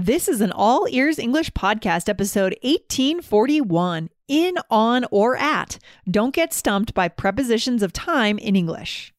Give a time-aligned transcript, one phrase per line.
[0.00, 5.80] This is an All Ears English Podcast, episode 1841 In, On, or At.
[6.08, 9.12] Don't get stumped by prepositions of time in English.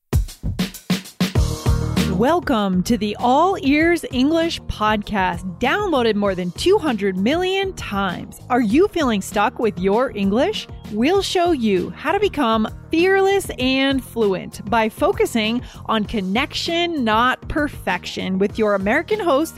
[2.12, 8.39] Welcome to the All Ears English Podcast, downloaded more than 200 million times.
[8.49, 10.65] Are you feeling stuck with your English?
[10.93, 18.39] We'll show you how to become fearless and fluent by focusing on connection, not perfection,
[18.39, 19.57] with your American host.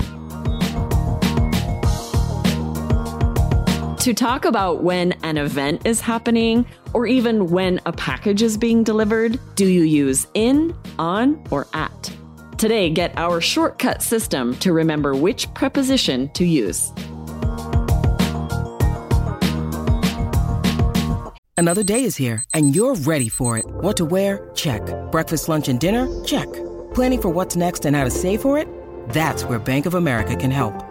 [4.01, 8.83] To talk about when an event is happening or even when a package is being
[8.83, 12.11] delivered, do you use in, on, or at?
[12.57, 16.91] Today, get our shortcut system to remember which preposition to use.
[21.55, 23.65] Another day is here, and you're ready for it.
[23.67, 24.49] What to wear?
[24.55, 24.81] Check.
[25.11, 26.07] Breakfast, lunch, and dinner?
[26.23, 26.51] Check.
[26.95, 28.67] Planning for what's next and how to save for it?
[29.09, 30.90] That's where Bank of America can help.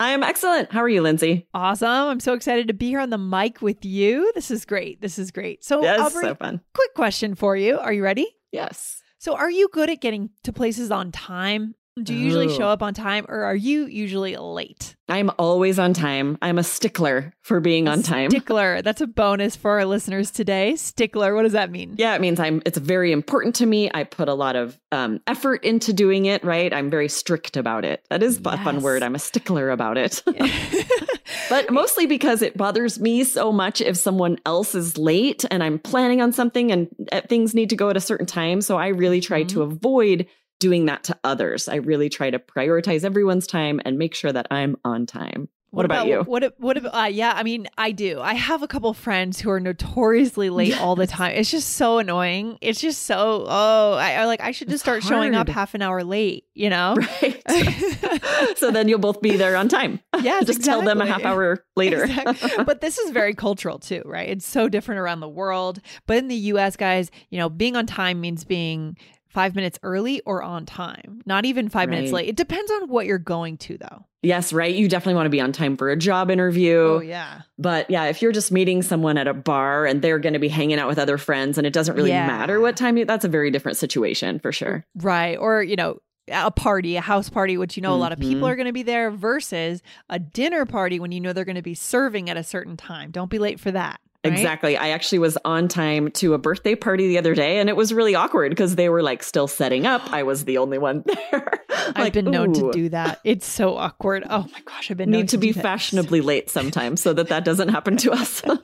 [0.00, 0.70] I am excellent.
[0.72, 1.48] How are you, Lindsay?
[1.54, 1.88] Awesome.
[1.88, 4.30] I'm so excited to be here on the mic with you.
[4.34, 5.00] This is great.
[5.00, 5.64] This is great.
[5.64, 6.60] So, Yes, Aubrey, so fun.
[6.74, 7.78] quick question for you.
[7.78, 8.26] Are you ready?
[8.52, 9.02] Yes.
[9.18, 11.74] So, are you good at getting to places on time?
[12.04, 12.56] Do you usually Ooh.
[12.56, 14.96] show up on time or are you usually late?
[15.10, 16.36] I'm always on time.
[16.42, 18.30] I'm a stickler for being on time.
[18.30, 18.82] Stickler.
[18.82, 20.76] That's a bonus for our listeners today.
[20.76, 21.34] Stickler.
[21.34, 21.94] What does that mean?
[21.96, 22.60] Yeah, it means I'm.
[22.66, 23.90] It's very important to me.
[23.92, 26.44] I put a lot of um, effort into doing it.
[26.44, 28.04] Right, I'm very strict about it.
[28.10, 29.02] That is a fun word.
[29.02, 30.22] I'm a stickler about it.
[31.48, 35.78] but mostly because it bothers me so much if someone else is late and I'm
[35.78, 38.60] planning on something and uh, things need to go at a certain time.
[38.60, 40.26] So I really try to avoid
[40.58, 41.68] doing that to others.
[41.68, 45.48] I really try to prioritize everyone's time and make sure that I'm on time.
[45.70, 46.22] What, about, you?
[46.22, 46.54] What?
[46.56, 46.78] What?
[46.78, 48.22] ab- Uh, yeah, I mean, I do.
[48.22, 51.34] I have a couple friends who are notoriously late all the time.
[51.36, 52.56] It's just so annoying.
[52.62, 53.44] It's just so.
[53.46, 54.40] Oh, I, I like.
[54.40, 56.44] I should just It's start showing up half an hour late.
[56.54, 56.96] You know?
[56.96, 57.42] Right.
[58.56, 60.00] so then you'll both be there on time.
[60.22, 62.04] Yeah, Just tell them a half hour later.
[62.04, 62.50] Exactly.
[62.64, 64.28] But this is very cultural too, right?
[64.28, 65.80] It's so different around the world.
[66.06, 68.96] But in the US, guys, you know, being on time means being
[69.38, 72.28] five minutes early or on time, not even five minutes late.
[72.28, 74.04] It depends on what you're going to, though.
[74.22, 74.74] yes, right.
[74.74, 76.76] You definitely want to be on time for a job interview.
[76.78, 77.42] Oh, yeah.
[77.56, 80.48] But yeah, if you're just meeting someone at a bar and they're going to be
[80.48, 82.26] hanging out with other friends and it doesn't really Yeah.
[82.26, 84.84] matter what time you, that's a very different situation for sure.
[84.96, 85.36] Right.
[85.38, 85.98] Or, you know,
[86.30, 88.50] a party, a house party, which you know a lot of people Mhm.
[88.50, 91.62] are going to be there, versus a dinner party when you know they're going to
[91.62, 93.10] be serving at a certain time.
[93.12, 94.00] Don't be late for that.
[94.24, 94.32] Right?
[94.32, 94.76] Exactly.
[94.76, 97.92] I actually was on time to a birthday party the other day and it was
[97.94, 100.12] really awkward because they were like still setting up.
[100.12, 101.64] I was the only one there.
[101.70, 103.20] I've Like, been known to do that.
[103.24, 104.24] It's so awkward.
[104.28, 105.62] Oh my gosh, I've been known Need to be do that.
[105.62, 108.42] fashionably late sometimes so that that doesn't happen to us.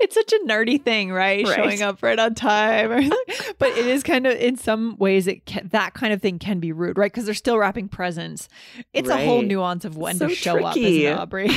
[0.00, 1.44] it's such a nerdy thing, right?
[1.46, 1.54] Right.
[1.56, 3.10] Showing up right on time,
[3.58, 6.58] but it is kind of in some ways it can, that kind of thing can
[6.60, 7.12] be rude, right?
[7.12, 8.48] Because they're still wrapping presents.
[8.92, 11.06] It's a whole nuance of when So to show up, tricky.
[11.06, 11.50] it, Aubrey?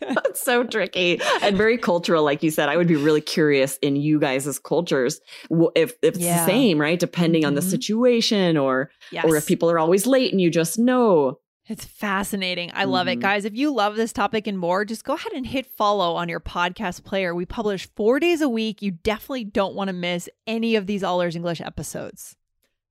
[0.28, 2.68] It's so tricky and very cultural, like you said.
[2.68, 5.20] I would be really curious in you guys' cultures
[5.50, 6.44] if, if it's Yeah.
[6.44, 6.98] the same, right?
[6.98, 7.70] Depending on the Mhm.
[7.70, 9.24] situation or yes.
[9.26, 11.38] or if people are always late and you just know.
[11.66, 12.70] It's fascinating.
[12.72, 13.18] I love it.
[13.18, 13.22] Mhm.
[13.22, 16.28] Guys, if you love this topic and more, just go ahead and hit follow on
[16.28, 17.34] your podcast player.
[17.34, 18.80] We publish four days a week.
[18.80, 22.36] You definitely don't want to miss any of these All Ears English episodes.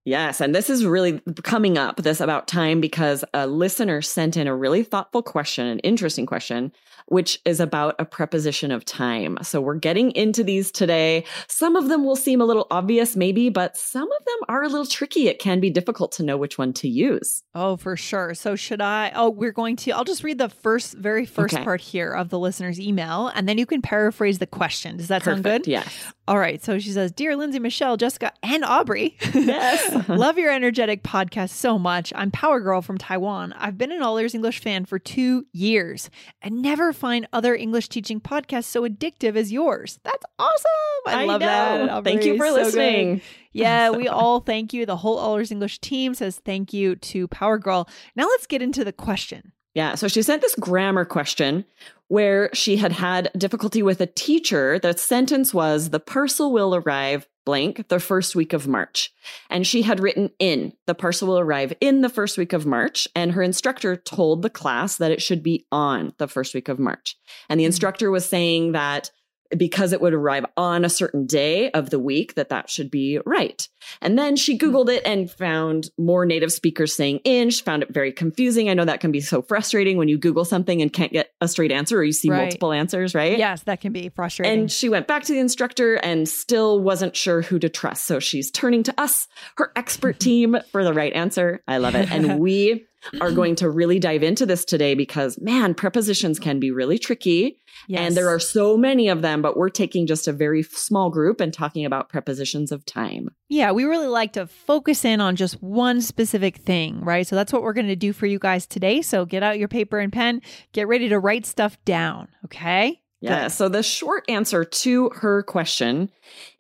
[0.08, 4.48] Yes, and this is really coming up this about time because a listener sent in
[4.48, 6.72] a really thoughtful question, an interesting question,
[7.08, 9.38] which is about a preposition of time.
[9.42, 11.26] So we're getting into these today.
[11.50, 14.70] Some of them will seem a little obvious maybe, but some of them are a
[14.70, 15.28] little tricky.
[15.28, 17.44] It can be difficult to know which one to use.
[17.54, 18.34] Oh, for sure.
[18.34, 19.12] So should I?
[19.14, 19.92] Oh, we're going to.
[19.92, 21.66] I'll just read the first, very first Okay.
[21.66, 24.96] part here of the listener's email, and then you can paraphrase the question.
[24.96, 25.68] Does that sound good?
[25.68, 25.94] Yes.
[26.30, 26.64] All right.
[26.64, 29.96] So she says, "Dear Lindsay, Michelle, Jessica, and Aubrey, Yes.
[30.10, 32.12] Love your energetic podcast so much.
[32.16, 33.54] I'm Power Girl from Taiwan.
[33.54, 36.10] I've been an All Ears English fan for two years
[36.42, 40.00] and never find other English teaching podcasts so addictive as yours.
[40.04, 40.72] That's awesome.
[41.08, 41.48] I, I love know.
[41.48, 42.04] that.
[42.04, 42.64] Thank you for So good.
[42.66, 43.22] listening.
[43.54, 44.86] Yeah, we all thank you.
[44.86, 47.90] The whole All Ears English team says thank you to Power Girl.
[48.16, 49.52] Now let's get into the question.
[49.74, 49.96] Yeah.
[49.96, 51.64] So she sent this grammar question
[52.08, 54.80] where she had had difficulty with a teacher.
[54.80, 59.10] The sentence was the parcel will arrive blank the first week of March.
[59.50, 63.08] And she had written in the parcel will arrive in the first week of March.
[63.16, 66.78] And her instructor told the class that it should be on the first week of
[66.78, 67.16] March.
[67.48, 67.68] And the Mhm.
[67.68, 69.12] instructor was saying that
[69.56, 73.20] because it would arrive on a certain day of the week that that should be
[73.26, 73.68] right.
[74.02, 74.66] And then she hmm.
[74.66, 77.50] googled it and found more native speakers saying in.
[77.50, 78.70] She found it very confusing.
[78.70, 81.48] I know that can be so frustrating when you google something and can't get a
[81.48, 82.44] straight answer or you see Right.
[82.44, 83.38] multiple answers, right?
[83.38, 84.60] Yes, that can be frustrating.
[84.60, 88.06] And she went back to the instructor and still wasn't sure who to trust.
[88.06, 89.28] So she's turning to us,
[89.58, 91.64] her expert team, for the right answer.
[91.68, 92.12] I love it.
[92.12, 92.86] And we
[93.22, 97.60] are going to really dive into this today because, man, prepositions can be really tricky.
[97.88, 98.02] Yes.
[98.02, 101.40] And there are so many of them, but we're taking just a very small group
[101.42, 103.30] and talking about prepositions of time.
[103.50, 107.26] Yeah, we really like to focus in on just one specific thing, right?
[107.26, 109.02] So that's what we're going to do for you guys today.
[109.02, 110.42] So get out your paper and pen,
[110.74, 113.02] get ready to write stuff down, okay?
[113.22, 113.44] Yeah.
[113.44, 113.52] Good.
[113.52, 116.12] So the short answer to her question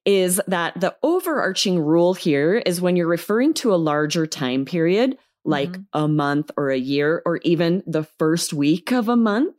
[0.05, 5.17] is that the overarching rule here is when you're referring to a larger time period,
[5.45, 5.85] like Mhm.
[5.93, 9.55] a month or a year, or even the first week of a month,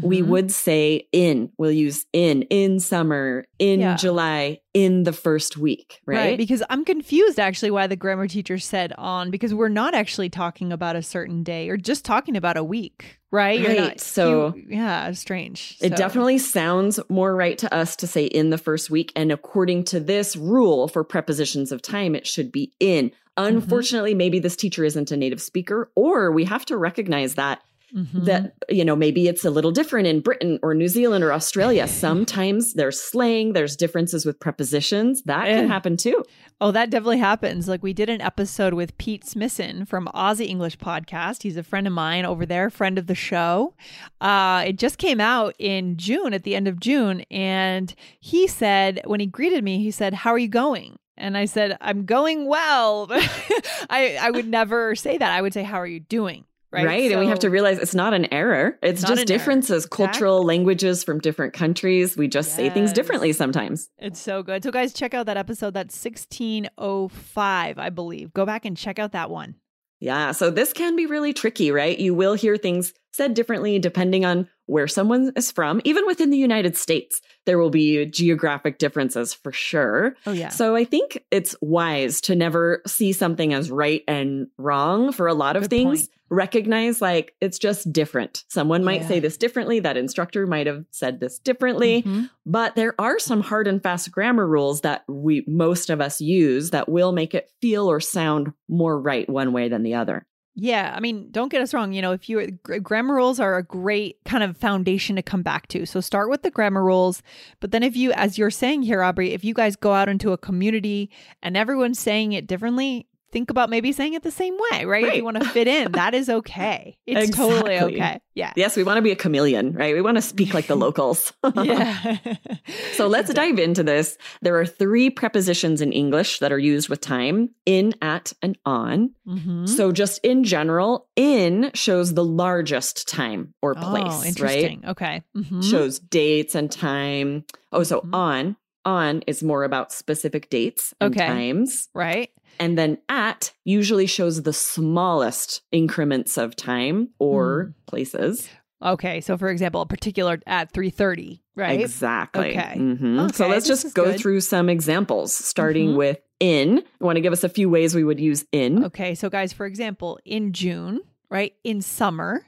[0.00, 0.26] we Mhm.
[0.28, 1.50] would say in.
[1.58, 3.96] We'll use in, in summer, in Yeah.
[3.96, 6.38] July, in the first week, right?
[6.38, 10.72] Because I'm confused actually why the grammar teacher said on because we're not actually talking
[10.72, 13.62] about a certain day or just talking about a week, right?
[13.66, 15.76] Right, not- so- you- yeah, strange.
[15.82, 19.12] It So- definitely sounds more right to us to say in the first week.
[19.14, 23.10] And according to this rule for prepositions of time, it should be in.
[23.38, 23.56] Mm-hmm.
[23.56, 27.60] Unfortunately, maybe this teacher isn't a native speaker, or we have to recognize that
[27.94, 28.24] Mhm.
[28.24, 31.86] that you know maybe it's a little different in Britain or New Zealand or Australia.
[31.86, 35.22] Sometimes there's slang, there's differences with prepositions.
[35.24, 35.56] That Eh.
[35.56, 36.24] can happen too.
[36.60, 37.68] Oh, that definitely happens.
[37.68, 41.42] Like we did an episode with Pete Smissen from Aussie English Podcast.
[41.42, 43.74] He's a friend of mine over there, friend of the show.
[44.20, 49.00] Uh, it just came out in June, at the end of June, and he said
[49.04, 52.46] when he greeted me, he said, "How are you going?" And I said, "I'm going
[52.46, 53.06] well."
[53.90, 55.30] I I would never say that.
[55.32, 57.10] I would say, "How are you doing?" Right.
[57.10, 58.78] and we have to realize it's not an error.
[58.82, 62.16] It's just differences, cultural languages from different countries.
[62.16, 63.90] We just say things differently sometimes.
[63.98, 64.64] It's so good.
[64.64, 65.74] So, guys, check out that episode.
[65.74, 68.32] That's 1605, I believe.
[68.32, 69.56] Go back and check out that one.
[70.00, 70.32] Yeah.
[70.32, 71.96] So this can be really tricky, right?
[71.96, 75.80] You will hear things said differently depending on where someone is from.
[75.84, 80.14] Even within the United States, there will be geographic differences for sure.
[80.26, 80.48] Oh, yeah.
[80.50, 85.34] So I think it's wise to never see something as right and wrong for a
[85.34, 86.00] lot of Good things.
[86.08, 86.10] point.
[86.30, 88.44] Recognize like it's just different.
[88.48, 89.08] Someone might Yeah.
[89.08, 89.80] say this differently.
[89.80, 92.02] That instructor might have said this differently.
[92.04, 92.30] Mhm.
[92.46, 96.70] But there are some hard and fast grammar rules that we most of us use
[96.70, 100.24] that will make it feel or sound more right one way than the other.
[100.54, 101.94] Yeah, I mean, don't get us wrong.
[101.94, 102.50] You know, if you
[102.82, 105.86] grammar rules are a great kind of foundation to come back to.
[105.86, 107.22] So start with the grammar rules,
[107.60, 110.32] but then if you, as you're saying here, Aubrey, if you guys go out into
[110.32, 111.10] a community
[111.42, 115.04] and everyone's saying it differently, think about maybe saying it the same way, right?
[115.06, 116.96] If you want to fit in, that is okay.
[117.06, 118.20] It's totally okay.
[118.34, 118.52] Yeah.
[118.56, 119.94] Yes, we want to be a chameleon, right?
[119.94, 121.32] We want to speak like the locals.
[121.54, 122.16] Yeah.
[122.92, 124.16] so let's dive into this.
[124.42, 129.10] There are three prepositions in English that are used with time in, at, and on.
[129.26, 129.68] Mhm.
[129.68, 134.26] So, just in general, in shows the largest time or oh, place, right?
[134.26, 134.84] interesting.
[134.88, 135.22] Okay.
[135.36, 135.62] Mhm.
[135.68, 137.44] Shows dates and time.
[137.72, 138.14] Oh, so Mhm.
[138.14, 141.26] on, on is more about specific dates and Okay.
[141.26, 141.88] times.
[141.94, 142.30] Right.
[142.60, 147.70] And then at usually shows the smallest increments of time or Hmm.
[147.86, 148.48] places.
[148.82, 149.20] Okay.
[149.20, 151.80] So, for example, a particular at 3.30, right?
[151.80, 152.50] Exactly.
[152.50, 152.74] Okay.
[152.76, 153.32] Mhm.
[153.34, 154.18] So let's just go good.
[154.20, 155.96] through some examples, starting Mhm.
[155.96, 156.76] with in.
[156.78, 158.84] You want to give us a few ways we would use in?
[158.86, 161.54] Okay, so guys, for example, in June, right?
[161.62, 162.44] In summer,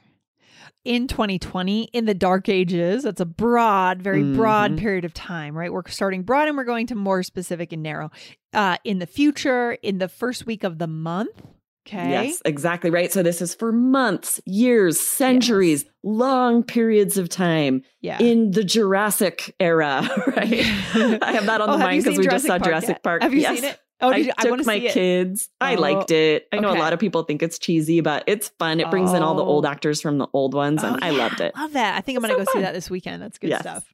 [0.83, 4.77] in 2020, in the dark ages, that's a broad, very broad Mhm.
[4.77, 5.71] period of time, right?
[5.71, 8.11] We're starting broad and we're going to more specific and narrow.
[8.53, 11.41] Uh, in the future, in the first week of the month.
[11.87, 12.09] Okay.
[12.09, 13.13] Yes, exactly right.
[13.13, 18.17] So this is for months, years, centuries, long periods of time Yeah.
[18.19, 20.01] in the Jurassic era,
[20.35, 20.51] right?
[21.21, 23.03] I have that on Oh, the mind because we just saw Jurassic Park Jurassic yet?
[23.03, 23.21] Park.
[23.21, 23.55] Have you yes.
[23.55, 23.79] seen it?
[24.01, 25.47] Oh, did I you, I took my kids.
[25.61, 26.47] I Oh, liked it.
[26.51, 26.77] I know okay.
[26.77, 28.79] a lot of people think it's cheesy, but it's fun.
[28.81, 29.47] It brings in all the Oh.
[29.47, 31.55] old actors from the old ones, and Oh, I loved it.
[31.55, 31.97] Love that.
[31.97, 33.21] I think I'm going to so go see that this weekend.
[33.21, 33.61] That's good Yes.
[33.61, 33.85] stuff.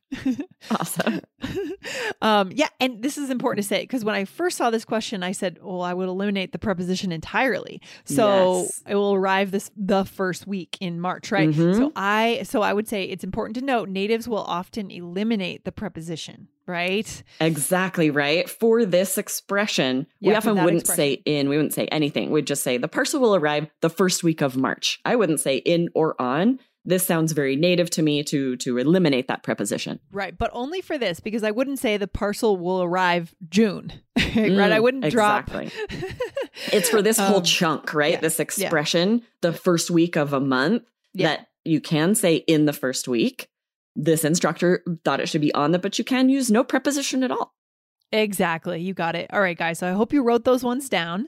[0.72, 1.22] Awesome.
[2.22, 5.24] um, yeah, and this is important to say because when I first saw this question,
[5.24, 8.82] I said, "Well, I would eliminate the preposition entirely, so Yes.
[8.90, 11.76] it will arrive this the first week in March, right?" Mhm.
[11.78, 15.72] So I, so I would say it's important to note natives will often eliminate the
[15.72, 17.24] preposition, right?
[17.42, 18.50] Exactly right.
[18.50, 20.96] For this expression, Yeah, we often wouldn't expression.
[21.18, 22.32] say in, we wouldn't say anything.
[22.32, 25.00] We'd just say the parcel will arrive the first week of March.
[25.06, 26.60] I wouldn't say in or on.
[26.84, 30.00] This sounds very native to me to to eliminate that preposition.
[30.12, 34.26] Right, but only for this because I wouldn't say the parcel will arrive June, right?
[34.36, 34.50] I
[34.80, 35.70] Mm, wouldn't exactly.
[35.70, 36.02] drop.
[36.74, 38.14] It's for this whole Um, chunk, right?
[38.14, 38.44] yeah, This yeah.
[38.44, 41.28] expression, the first week of a month Yeah.
[41.28, 43.48] that you can say in the first week.
[43.96, 47.32] This instructor thought it should be on the, but you can use no preposition at
[47.32, 47.54] all.
[48.12, 48.82] Exactly.
[48.82, 49.30] You got it.
[49.32, 49.80] All right, guys.
[49.80, 51.28] So I hope you wrote those ones down.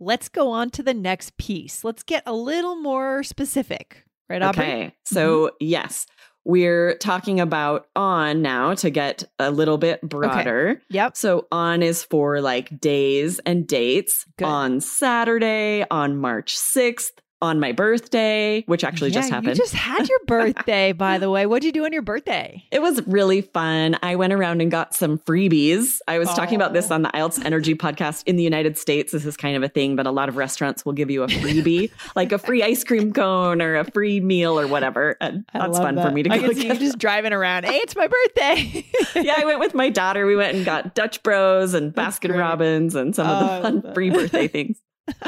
[0.00, 1.84] Let's go on to the next piece.
[1.84, 4.04] Let's get a little more specific.
[4.28, 4.64] Right, Aubrey?
[4.64, 4.94] Okay.
[5.04, 5.56] So, mm-hmm.
[5.60, 6.06] yes,
[6.44, 10.80] we're talking about on now to get a little bit broader.
[10.90, 11.16] Yep.
[11.16, 14.24] So, on is for like days and dates.
[14.36, 14.46] Good.
[14.46, 19.56] On Saturday, on March 6th, on my birthday, which actually just happened.
[19.58, 21.44] You just had your birthday, by the way.
[21.46, 22.62] What'd you do on your birthday?
[22.74, 23.96] It was really fun.
[24.02, 25.98] I went around and got some freebies.
[26.08, 26.94] I was talking about this Oh.
[26.94, 29.12] on the IELTS Energy podcast in the United States.
[29.12, 31.28] This is kind of a thing, but a lot of restaurants will give you a
[31.28, 35.16] freebie, like a free ice cream cone or a free meal or whatever.
[35.20, 36.80] Uh, and that's love fun for me to I go can see you get.
[36.80, 37.64] just driving around.
[37.64, 38.84] Hey, it's my birthday.
[39.22, 40.26] yeah, I went with my daughter.
[40.26, 42.36] We went and got Dutch Bros and Baskin.
[42.36, 44.78] Robbins and some Oh, of the oh, fun free birthday things.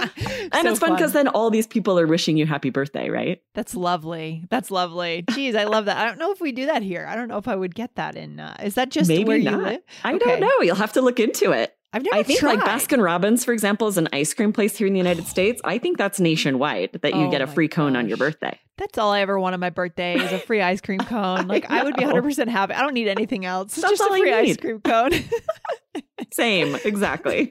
[0.53, 3.43] And it's fun because then all these people are wishing you happy birthday, right?
[3.55, 4.45] That's lovely.
[4.49, 5.25] That's lovely.
[5.33, 5.97] Geez, I love that.
[5.99, 7.07] I don't know if we do that here.
[7.09, 8.41] I don't know if I would get that in.
[8.41, 9.63] Uh, is that just Maybe where you not.
[9.63, 9.81] live?
[10.05, 10.25] I Okay.
[10.25, 10.53] don't know.
[10.63, 11.77] You'll have to look into it.
[11.97, 12.61] I've never I think like.
[12.61, 15.61] Baskin Robbins, for example, is an ice cream place here in the United States.
[15.65, 18.59] I think that's nationwide that you Oh get a my free cone on your birthday.
[18.77, 21.49] That's all I ever want on my birthday is a free ice cream cone.
[21.49, 22.75] Like I, would be 100% happy.
[22.75, 23.73] I don't need anything else.
[23.73, 25.13] It's That's just a free ice cream cone.
[26.33, 27.51] Same, exactly.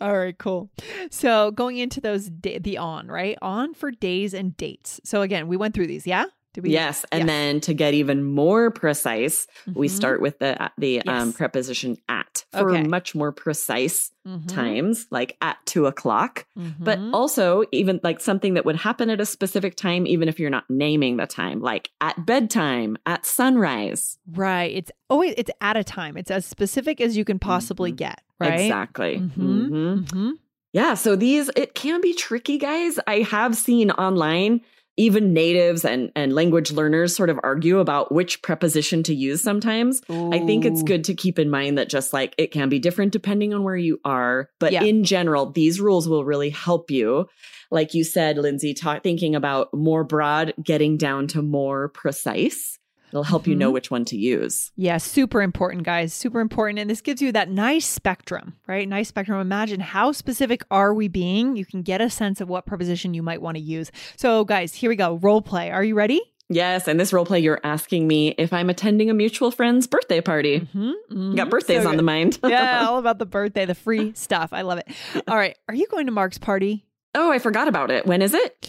[0.00, 0.70] all right, cool.
[1.10, 3.36] So going into those da- the on, right?
[3.42, 5.00] On for days and dates.
[5.04, 6.24] So again, we went through these, yeah?
[6.52, 7.26] Did we yes, and Yes.
[7.28, 9.90] then to get even more precise, we Mhm.
[9.92, 12.19] start with the the um, preposition at
[12.52, 12.82] for Okay.
[12.82, 14.48] much more precise Mhm.
[14.48, 16.46] times, like at two o'clock.
[16.78, 17.14] But Mhm.
[17.14, 20.68] also, even like something that would happen at a specific time, even if you're not
[20.68, 24.18] naming the time, like at bedtime, at sunrise.
[24.32, 26.16] right, it's always it's at a time.
[26.16, 27.96] It's as specific as you can possibly Mhm.
[27.96, 28.54] get, right?
[28.60, 29.18] Exactly.
[29.18, 29.68] Mhm.
[29.70, 30.04] Mhm.
[30.04, 30.32] Mhm.
[30.72, 32.98] Yeah, so these it can be tricky, guys.
[33.06, 34.60] I have seen online
[34.96, 40.02] even natives and and language learners sort of argue about which preposition to use sometimes.
[40.10, 43.12] I think it's good to keep in mind that just like it can be different
[43.12, 44.82] depending on where you are, but Yeah.
[44.84, 47.26] in general, these rules will really help you.
[47.70, 52.78] Like you said, Lindsay, ta- thinking about more broad, getting down to more precise.
[53.12, 53.74] It'll help you know Mhm.
[53.74, 54.72] which one to use.
[54.76, 56.14] Yeah, super important, guys.
[56.14, 56.78] Super important.
[56.78, 58.88] And this gives you that nice spectrum, right?
[58.88, 59.40] Nice spectrum.
[59.40, 61.56] Imagine how specific are we being?
[61.56, 63.90] You can get a sense of what preposition you might want to use.
[64.16, 65.16] So, guys, here we go.
[65.22, 65.70] Role play.
[65.70, 66.20] Are you ready?
[66.52, 70.20] Yes, and this role play, you're asking me if I'm attending a mutual friend's birthday
[70.20, 70.60] party.
[70.74, 72.40] Mm-hmm, Got birthdays on the mind.
[72.44, 74.52] yeah, all about the birthday, the free stuff.
[74.52, 74.88] I love it.
[75.28, 75.56] All right.
[75.68, 76.86] Are you going to Mark's party?
[77.14, 78.04] oh, I forgot about it.
[78.06, 78.68] When is it?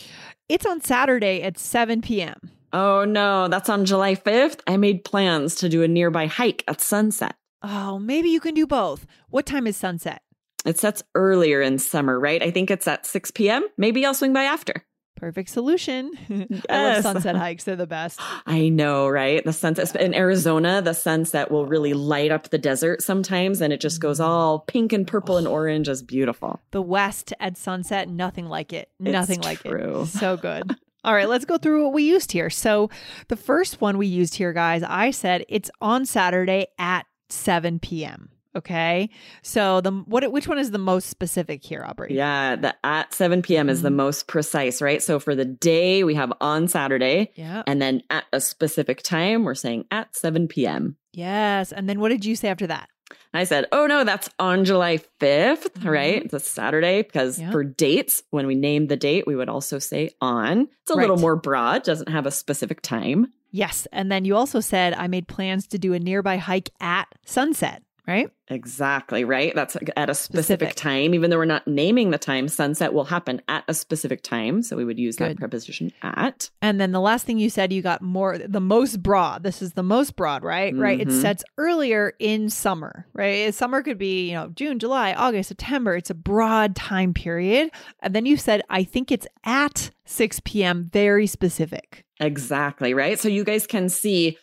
[0.50, 2.52] It's on Saturday at 7 p.m.
[2.74, 4.60] Oh no, that's on July 5th.
[4.68, 7.36] I made plans to do a nearby hike at sunset.
[7.64, 9.06] Oh, maybe you can do both.
[9.30, 10.22] What time is sunset?
[10.66, 12.42] It sets earlier in summer, right?
[12.42, 13.68] I think it's at 6 p.m.
[13.78, 14.86] Maybe I'll swing by after.
[15.18, 16.12] Perfect solution.
[16.30, 17.04] I love Yes.
[17.04, 17.64] sunset hikes.
[17.66, 18.20] They're the best.
[18.48, 19.44] I know, right?
[19.44, 23.82] The sunset in Arizona, the sunset will really light up the desert sometimes, and it
[23.82, 24.30] just goes Mm-hmm.
[24.30, 25.88] all pink and purple and orange.
[25.90, 26.60] It's beautiful.
[26.72, 28.90] The West at sunset, nothing like it.
[29.00, 30.04] Nothing like true.
[30.04, 30.08] it.
[30.08, 30.76] So good.
[31.04, 32.50] All right, let's go through what we used here.
[32.50, 32.90] So,
[33.28, 38.30] the first one we used here, guys, I said it's on Saturday at 7 p.m.
[38.56, 39.10] Okay.
[39.42, 42.14] So, the what which one is the most specific here, Aubrey?
[42.16, 43.70] Yeah, the at 7 p.m.
[43.70, 43.96] is the Mhm.
[43.96, 45.02] most precise, right?
[45.02, 47.64] So for the day, we have on Saturday, Yeah.
[47.66, 50.98] and then at a specific time, we're saying at 7 p.m.
[51.14, 51.72] Yes.
[51.72, 52.90] And then what did you say after that?
[53.34, 55.88] I said, oh no, that's on July 5th, mm-hmm.
[55.88, 56.24] right?
[56.24, 57.52] It's a Saturday because yep.
[57.52, 60.68] for dates, when we name the date, we would also say on.
[60.82, 61.02] It's a right.
[61.02, 63.32] little more broad, doesn't have a specific time.
[63.52, 63.88] Yes.
[63.92, 67.84] And then you also said, I made plans to do a nearby hike at sunset
[68.08, 68.30] right?
[68.48, 69.54] Exactly, right?
[69.56, 71.14] That's at a specific, specific, time.
[71.14, 74.62] Even though we're not naming the time, sunset will happen at a specific time.
[74.62, 75.32] So we would use Good.
[75.32, 76.50] that preposition at.
[76.62, 79.44] And then the last thing you said, you got more, the most broad.
[79.44, 80.74] This is the most broad, right?
[80.74, 80.82] Mm-hmm.
[80.82, 81.00] Right.
[81.00, 81.22] It mm-hmm.
[81.22, 83.54] sets earlier in summer, right?
[83.54, 85.96] Summer could be, you know, June, July, August, September.
[85.96, 87.72] It's a broad time period.
[88.02, 92.06] And then you said, I think it's at 6 p.m., very specific.
[92.20, 93.20] Exactly, right?
[93.20, 94.38] So you guys can see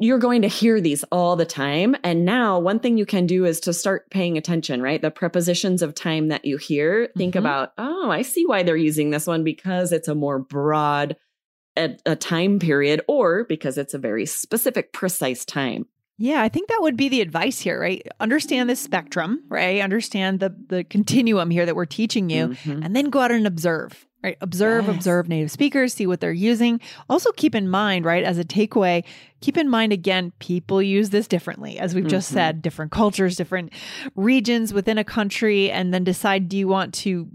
[0.00, 1.96] you're going to hear these all the time.
[2.02, 5.00] And now, one thing you can do is to start paying attention, right?
[5.00, 7.38] The prepositions of time that you hear, think mm-hmm.
[7.40, 11.16] about, oh, I see why they're using this one because it's a more broad
[11.76, 15.86] a, a time period or because it's a very specific, precise time.
[16.16, 18.06] Yeah, I think that would be the advice here, right?
[18.20, 19.80] Understand the spectrum, right?
[19.80, 22.84] Understand the the continuum here that we're teaching you, mm-hmm.
[22.84, 24.38] and then go out and observe right?
[24.40, 24.96] Observe, yes.
[24.96, 26.80] observe native speakers, see what they're using.
[27.10, 29.04] Also, keep in mind, right, as a takeaway,
[29.42, 31.78] keep in mind again, people use this differently.
[31.78, 32.10] As we've mm-hmm.
[32.10, 33.70] just said, different cultures, different
[34.16, 37.28] regions within a country, and then decide do you want to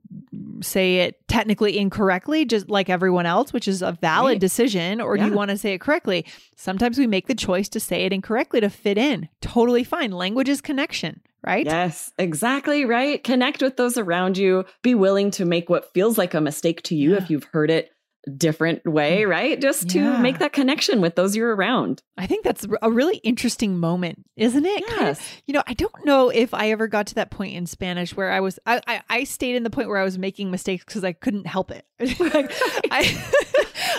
[0.61, 4.41] say it technically incorrectly, just like everyone else, which is a valid right.
[4.41, 5.23] decision, or yeah.
[5.23, 6.25] do you want to say it correctly?
[6.55, 9.29] Sometimes we make the choice to say it incorrectly to fit in.
[9.41, 10.11] Totally fine.
[10.11, 11.65] Language is connection right?
[11.65, 13.23] Yes, exactly right.
[13.23, 14.65] Connect with those around you.
[14.81, 17.17] Be willing to make what feels like a mistake to you yeah.
[17.17, 17.91] if you've heard it
[18.37, 19.29] different way, mm.
[19.29, 19.59] right?
[19.59, 20.21] Just to yeah.
[20.21, 22.01] make that connection with those you're around.
[22.17, 24.81] I think that's a really interesting moment, isn't it?
[24.81, 24.97] Yes.
[24.97, 27.65] Kind of, you know, I don't know if I ever got to that point in
[27.65, 30.51] Spanish where I was, I, I, I stayed in the point where I was making
[30.51, 31.85] mistakes because I couldn't help it.
[32.19, 32.51] like,
[32.91, 33.23] I,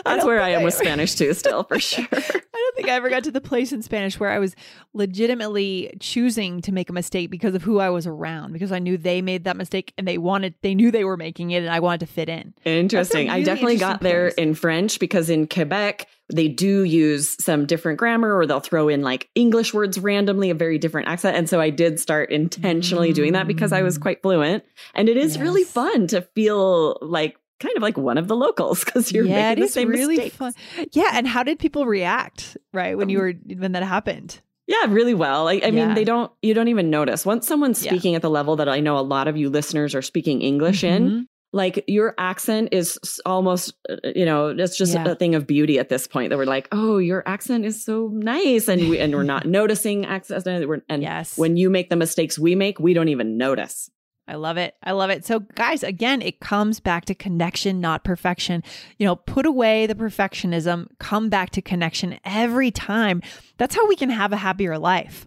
[0.05, 2.07] that's where I am with Spanish too, still for sure.
[2.13, 4.55] I don't think I ever got to the place in Spanish where I was
[4.93, 8.97] legitimately choosing to make a mistake because of who I was around, because I knew
[8.99, 11.81] they made that mistake and they wanted, they knew they were making it and I
[11.81, 12.55] wanted to fit in.
[12.65, 13.29] Interesting.
[13.29, 17.99] Really I definitely got there in French because in Quebec, they do use some different
[17.99, 21.37] grammar or they'll throw in like English words randomly, a very different accent.
[21.37, 24.03] And so I did start intentionally doing that because I was mm.
[24.03, 24.65] quite fluent.
[24.95, 25.43] And it is yes.
[25.43, 29.51] really fun to feel like kind of like one of the locals because you're yeah,
[29.51, 30.37] making the same really mistakes.
[30.37, 30.53] fun.
[30.93, 34.41] Yeah, and how did people react right when you um, were when that happened?
[34.67, 35.49] Yeah, really well.
[35.49, 35.71] I, I yeah.
[35.71, 36.31] mean, they don't.
[36.43, 38.17] You don't even notice once someone's speaking yeah.
[38.17, 41.05] at the level that I know a lot of you listeners are speaking English mm-hmm.
[41.05, 41.29] in.
[41.53, 45.09] Like your accent is almost, uh, you know, it's just yeah.
[45.09, 46.31] a thing of beauty at this point.
[46.31, 50.07] That we're like, oh, your accent is so nice, and we and we're not noticing
[50.07, 50.47] accent.
[50.89, 51.37] And yes.
[51.37, 53.91] when you make the mistakes we make, we don't even notice.
[54.31, 54.77] I love it.
[54.85, 55.25] I love it.
[55.25, 58.63] So, guys, again, it comes back to connection, not perfection.
[58.97, 63.23] You know, put away the perfectionism, come back to connection every time.
[63.57, 65.27] That's how we can have a happier life.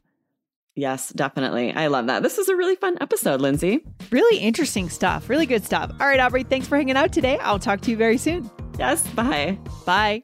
[0.75, 1.71] Yes, definitely.
[1.71, 2.23] I love that.
[2.23, 3.85] This is a really fun episode, Lindsay.
[4.09, 5.29] Really interesting stuff.
[5.29, 5.91] Really good stuff.
[5.99, 7.37] All right, Aubrey, thanks for hanging out today.
[7.39, 8.49] I'll talk to you very soon.
[8.79, 9.57] Yes, bye.
[9.85, 10.23] Bye.